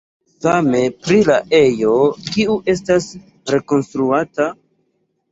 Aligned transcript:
Same 0.43 0.79
pri 1.01 1.17
la 1.25 1.35
ejo, 1.57 1.91
kiu 2.29 2.55
estas 2.73 3.05
rekonstruata. 3.55 4.49